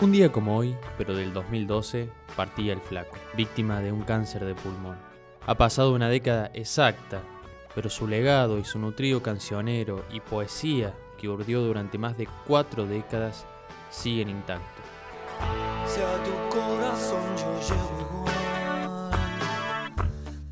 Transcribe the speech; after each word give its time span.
Un 0.00 0.10
día 0.10 0.32
como 0.32 0.56
hoy, 0.56 0.74
pero 0.98 1.14
del 1.14 1.32
2012, 1.32 2.08
partía 2.34 2.72
el 2.72 2.80
flaco, 2.80 3.16
víctima 3.36 3.80
de 3.80 3.92
un 3.92 4.02
cáncer 4.02 4.44
de 4.44 4.54
pulmón. 4.54 4.96
Ha 5.46 5.54
pasado 5.56 5.94
una 5.94 6.08
década 6.08 6.50
exacta, 6.54 7.20
pero 7.74 7.88
su 7.88 8.08
legado 8.08 8.58
y 8.58 8.64
su 8.64 8.78
nutrido 8.80 9.22
cancionero 9.22 10.04
y 10.12 10.20
poesía 10.20 10.94
que 11.18 11.28
urdió 11.28 11.60
durante 11.60 11.98
más 11.98 12.18
de 12.18 12.28
cuatro 12.46 12.86
décadas 12.86 13.46
siguen 13.90 14.28
intactos. 14.28 14.84
Si 15.86 16.00
a 16.00 16.24
tu 16.24 16.56
corazón 16.56 17.36
yo 17.36 17.60
llego 17.60 18.00
igual, 18.10 19.12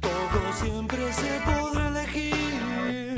todo 0.00 0.52
siempre 0.52 1.12
se 1.12 1.40
podrá 1.44 1.88
elegir. 1.88 3.16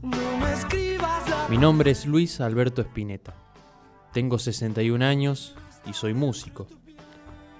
No 0.00 0.38
me 0.38 0.52
escribas 0.52 1.28
la 1.28 1.48
Mi 1.48 1.58
nombre 1.58 1.90
es 1.90 2.06
Luis 2.06 2.40
Alberto 2.40 2.82
Spinetta. 2.82 3.34
Tengo 4.12 4.38
61 4.38 5.04
años 5.04 5.54
y 5.86 5.94
soy 5.94 6.12
músico. 6.12 6.66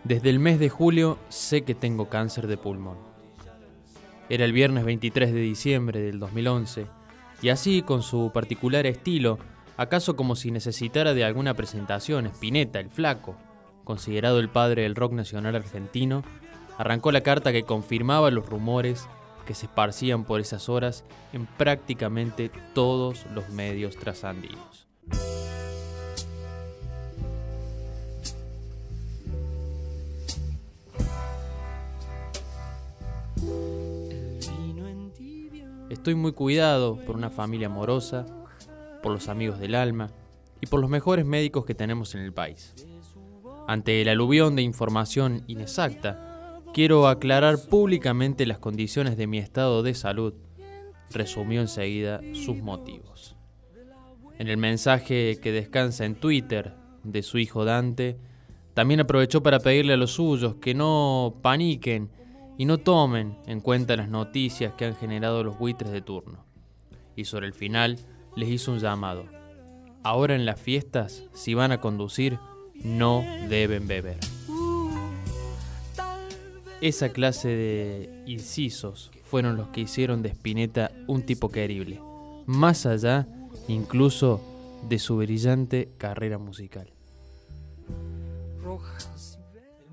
Desde 0.05 0.29
el 0.29 0.39
mes 0.39 0.59
de 0.59 0.69
julio 0.69 1.19
sé 1.31 1.63
que 1.63 1.75
tengo 1.75 2.11
cáncer 2.11 2.47
de 2.47 2.59
pulmón. 2.59 2.99
Era 4.29 4.45
el 4.45 4.53
viernes 4.53 4.85
23 4.85 5.33
de 5.33 5.41
diciembre 5.41 6.01
del 6.01 6.19
2011 6.19 6.87
y 7.41 7.49
así, 7.49 7.83
con 7.83 8.03
su 8.03 8.31
particular 8.33 8.87
estilo, 8.87 9.39
acaso 9.77 10.15
como 10.15 10.37
si 10.37 10.51
necesitara 10.51 11.15
de 11.15 11.25
alguna 11.25 11.55
presentación, 11.55 12.27
Spinetta, 12.27 12.81
el 12.81 12.91
flaco, 12.91 13.35
considerado 13.85 14.39
el 14.39 14.49
padre 14.49 14.83
del 14.83 14.95
rock 14.95 15.13
nacional 15.13 15.57
argentino, 15.57 16.23
arrancó 16.77 17.13
la 17.13 17.23
carta 17.23 17.51
que 17.51 17.65
confirmaba 17.65 18.31
los 18.31 18.47
rumores 18.47 19.09
que 19.47 19.55
se 19.55 19.67
esparcían 19.67 20.25
por 20.25 20.41
esas 20.41 20.69
horas 20.69 21.05
en 21.33 21.47
prácticamente 21.47 22.51
todos 22.75 23.27
los 23.35 23.49
medios 23.49 23.97
trasandinos. 23.97 24.82
Estoy 35.93 36.15
muy 36.15 36.33
cuidado 36.33 36.97
por 37.05 37.17
una 37.17 37.29
familia 37.29 37.67
amorosa, 37.67 38.25
por 39.03 39.13
los 39.13 39.29
amigos 39.29 39.59
del 39.59 39.75
alma 39.75 40.11
y 40.59 40.67
por 40.67 40.81
los 40.81 40.89
mejores 40.89 41.27
médicos 41.27 41.67
que 41.67 41.75
tenemos 41.75 42.15
en 42.15 42.23
el 42.23 42.33
país. 42.33 42.75
Ante 43.69 44.01
el 44.01 44.09
aluvión 44.09 44.57
de 44.57 44.63
información 44.63 45.45
inexacta, 45.49 46.63
quiero 46.73 47.09
aclarar 47.09 47.59
públicamente 47.69 48.47
las 48.47 48.59
condiciones 48.59 49.19
de 49.19 49.27
mi 49.27 49.37
estado 49.37 49.83
de 49.83 49.93
salud. 49.93 50.33
Resumió 51.11 51.61
enseguida 51.61 52.23
sus 52.33 52.57
motivos. 52.57 53.37
En 54.39 54.49
el 54.49 54.57
mensaje 54.57 55.41
que 55.43 55.53
descansa 55.53 56.07
en 56.07 56.15
Twitter 56.15 56.73
de 57.05 57.23
su 57.23 57.37
hijo 57.37 57.67
Dante, 57.67 58.17
también 58.73 59.01
aprovechó 59.01 59.43
para 59.43 59.61
pedirle 59.61 59.93
a 59.93 59.99
los 59.99 60.13
suyos 60.13 60.55
que 60.55 60.73
no 60.73 61.35
paniquen 61.43 62.09
y 62.59 62.65
no 62.65 62.79
tomen 62.79 63.37
en 63.47 63.61
cuenta 63.61 63.97
las 63.97 64.09
noticias 64.09 64.75
que 64.75 64.85
han 64.85 64.97
generado 64.97 65.43
los 65.43 65.59
buitres 65.59 65.91
de 65.91 66.03
turno. 66.03 66.45
Y 67.17 67.25
sobre 67.25 67.47
el 67.47 67.53
final 67.53 67.99
les 68.37 68.49
hizo 68.49 68.73
un 68.73 68.79
llamado. 68.79 69.25
Ahora 70.03 70.35
en 70.35 70.47
las 70.47 70.61
fiestas, 70.61 71.25
si 71.33 71.55
van 71.55 71.73
a 71.73 71.81
conducir, 71.81 72.39
no 72.83 73.25
deben 73.49 73.87
beber. 73.87 74.19
Esa 76.81 77.11
clase 77.11 77.49
de 77.49 78.25
incisos 78.27 79.13
fueron 79.23 79.57
los 79.57 79.69
que 79.69 79.83
hicieron 79.83 80.23
de 80.23 80.31
Spinetta 80.31 80.91
un 81.07 81.23
tipo 81.23 81.49
querible, 81.51 82.01
más 82.47 82.87
allá 82.87 83.29
incluso 83.69 84.41
de 84.89 84.99
su 84.99 85.17
brillante 85.17 85.91
carrera 85.97 86.39
musical. 86.39 86.93
rojas. 88.63 89.32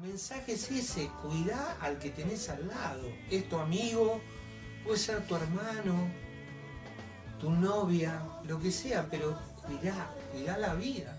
Mensaje 0.09 0.53
es 0.53 0.71
ese, 0.71 1.07
cuidá 1.21 1.77
al 1.81 1.99
que 1.99 2.09
tenés 2.09 2.49
al 2.49 2.67
lado. 2.67 3.07
Es 3.29 3.47
tu 3.47 3.57
amigo, 3.57 4.19
puede 4.83 4.97
ser 4.97 5.21
tu 5.27 5.35
hermano, 5.35 6.09
tu 7.39 7.51
novia, 7.51 8.19
lo 8.47 8.59
que 8.59 8.71
sea, 8.71 9.07
pero 9.07 9.37
cuidá, 9.67 10.09
cuidá 10.31 10.57
la 10.57 10.73
vida. 10.73 11.15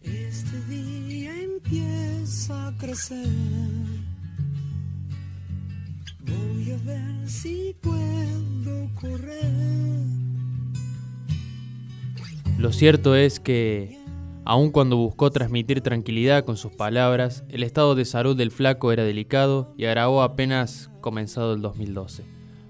Este 0.00 0.60
día 0.70 1.38
empieza 1.38 2.68
a 2.68 2.78
crecer. 2.78 4.01
Voy 6.26 6.70
a 6.70 6.76
ver 6.84 7.28
si 7.28 7.74
puedo 7.80 8.88
correr. 9.00 9.52
Lo 12.58 12.72
cierto 12.72 13.16
es 13.16 13.40
que, 13.40 13.98
aun 14.44 14.70
cuando 14.70 14.96
buscó 14.96 15.30
transmitir 15.30 15.80
tranquilidad 15.80 16.44
con 16.44 16.56
sus 16.56 16.72
palabras, 16.72 17.44
el 17.48 17.62
estado 17.62 17.94
de 17.94 18.04
salud 18.04 18.36
del 18.36 18.50
flaco 18.50 18.92
era 18.92 19.04
delicado 19.04 19.74
y 19.76 19.86
agravó 19.86 20.22
apenas 20.22 20.90
comenzado 21.00 21.54
el 21.54 21.62
2012. 21.62 22.24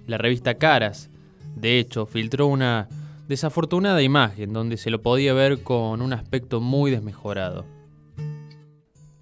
La 0.07 0.19
revista 0.19 0.55
Caras, 0.55 1.11
de 1.57 1.79
hecho, 1.79 2.07
filtró 2.07 2.47
una 2.47 2.89
desafortunada 3.29 4.03
imagen 4.03 4.53
donde 4.53 4.77
se 4.77 4.91
lo 4.91 5.03
podía 5.03 5.33
ver 5.35 5.63
con 5.63 6.03
un 6.03 6.13
aspecto 6.13 6.61
muy 6.61 6.91
desmejorado. 6.91 7.65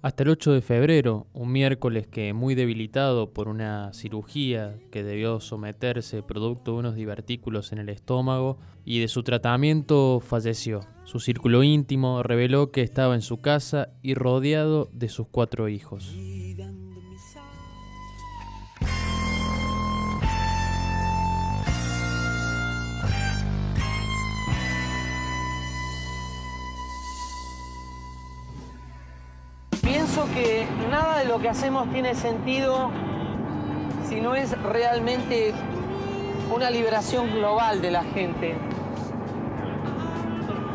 Hasta 0.01 0.23
el 0.23 0.29
8 0.29 0.53
de 0.53 0.61
febrero, 0.61 1.27
un 1.31 1.51
miércoles 1.51 2.07
que 2.07 2.33
muy 2.33 2.55
debilitado 2.55 3.33
por 3.33 3.47
una 3.47 3.93
cirugía 3.93 4.79
que 4.89 5.03
debió 5.03 5.39
someterse 5.39 6.23
producto 6.23 6.71
de 6.71 6.79
unos 6.79 6.95
divertículos 6.95 7.71
en 7.71 7.77
el 7.77 7.89
estómago 7.89 8.57
y 8.83 8.99
de 8.99 9.07
su 9.07 9.21
tratamiento 9.21 10.19
falleció. 10.19 10.79
Su 11.03 11.19
círculo 11.19 11.61
íntimo 11.61 12.23
reveló 12.23 12.71
que 12.71 12.81
estaba 12.81 13.13
en 13.13 13.21
su 13.21 13.41
casa 13.41 13.89
y 14.01 14.15
rodeado 14.15 14.89
de 14.91 15.07
sus 15.07 15.27
cuatro 15.27 15.69
hijos. 15.69 16.15
Que 30.33 30.65
nada 30.89 31.19
de 31.19 31.25
lo 31.25 31.39
que 31.39 31.49
hacemos 31.49 31.89
tiene 31.89 32.15
sentido 32.15 32.89
si 34.07 34.21
no 34.21 34.35
es 34.35 34.59
realmente 34.61 35.53
una 36.53 36.69
liberación 36.69 37.31
global 37.31 37.81
de 37.81 37.91
la 37.91 38.03
gente. 38.03 38.55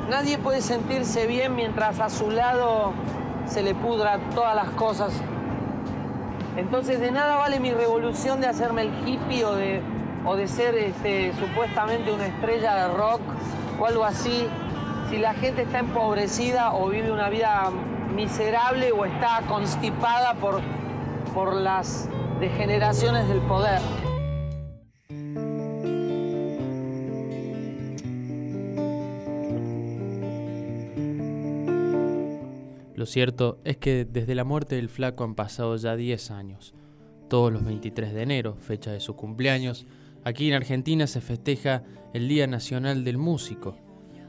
Nadie 0.08 0.38
puede 0.38 0.60
sentirse 0.60 1.26
bien 1.26 1.54
mientras 1.54 2.00
a 2.00 2.08
su 2.08 2.30
lado 2.30 2.92
se 3.46 3.62
le 3.62 3.74
pudra 3.74 4.18
todas 4.34 4.54
las 4.54 4.70
cosas. 4.70 5.12
Entonces 6.56 7.00
de 7.00 7.10
nada 7.10 7.36
vale 7.36 7.60
mi 7.60 7.72
revolución 7.72 8.40
de 8.40 8.46
hacerme 8.46 8.82
el 8.82 9.08
hippie 9.08 9.44
o 9.44 9.54
de, 9.54 9.82
o 10.24 10.36
de 10.36 10.48
ser 10.48 10.74
este, 10.76 11.32
supuestamente 11.34 12.12
una 12.12 12.26
estrella 12.26 12.74
de 12.74 12.94
rock 12.94 13.20
o 13.80 13.86
algo 13.86 14.04
así. 14.04 14.46
Si 15.10 15.18
la 15.18 15.34
gente 15.34 15.62
está 15.62 15.80
empobrecida 15.80 16.72
o 16.72 16.88
vive 16.88 17.12
una 17.12 17.28
vida 17.28 17.70
miserable 18.16 18.93
o 18.93 19.04
está 19.04 19.43
constipada 19.47 20.34
por, 20.34 20.62
por 21.34 21.54
las 21.54 22.09
degeneraciones 22.41 23.28
del 23.28 23.41
poder. 23.41 23.81
Lo 32.94 33.04
cierto 33.04 33.59
es 33.65 33.77
que 33.77 34.06
desde 34.06 34.34
la 34.34 34.44
muerte 34.44 34.77
del 34.77 34.88
flaco 34.88 35.22
han 35.22 35.34
pasado 35.34 35.77
ya 35.77 35.95
10 35.95 36.30
años. 36.30 36.74
Todos 37.28 37.53
los 37.53 37.65
23 37.66 38.15
de 38.15 38.22
enero, 38.22 38.57
fecha 38.59 38.92
de 38.92 39.01
su 39.01 39.15
cumpleaños, 39.15 39.86
aquí 40.24 40.48
en 40.48 40.54
Argentina 40.54 41.07
se 41.07 41.21
festeja 41.21 41.83
el 42.15 42.28
Día 42.28 42.47
Nacional 42.47 43.04
del 43.04 43.19
Músico. 43.19 43.77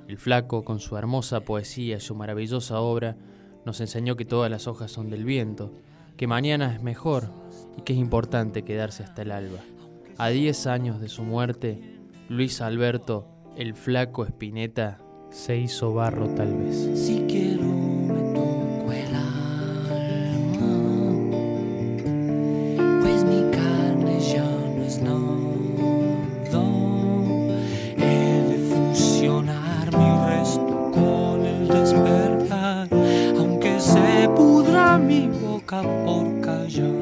El 0.09 0.17
flaco, 0.17 0.65
con 0.65 0.79
su 0.79 0.97
hermosa 0.97 1.39
poesía 1.41 1.97
y 1.97 1.99
su 2.01 2.15
maravillosa 2.15 2.81
obra, 2.81 3.15
nos 3.67 3.81
enseñó 3.81 4.15
que 4.15 4.23
todas 4.23 4.49
las 4.49 4.65
hojas 4.65 4.89
son 4.89 5.09
del 5.09 5.25
viento, 5.25 5.73
que 6.15 6.25
mañana 6.25 6.73
es 6.73 6.81
mejor 6.81 7.29
y 7.77 7.81
que 7.81 7.91
es 7.91 7.99
importante 7.99 8.63
quedarse 8.63 9.03
hasta 9.03 9.23
el 9.23 9.31
alba. 9.31 9.59
A 10.17 10.29
10 10.29 10.67
años 10.67 11.01
de 11.01 11.09
su 11.09 11.23
muerte, 11.23 11.99
Luis 12.29 12.61
Alberto, 12.61 13.27
el 13.57 13.75
flaco 13.75 14.23
Espineta, 14.23 14.99
se 15.31 15.57
hizo 15.57 15.93
barro 15.93 16.29
tal 16.29 16.55
vez. 16.55 16.91
Si 16.95 17.27
loca 35.67 35.81
por 36.05 36.41
callar. 36.41 36.93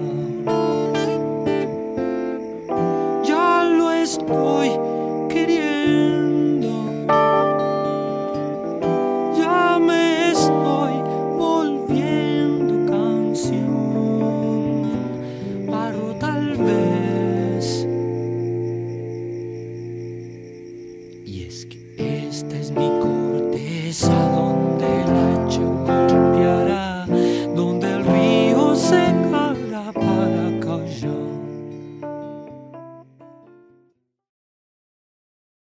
Ya 3.24 3.64
lo 3.64 3.92
estoy 3.92 4.72
queriendo. 5.30 6.15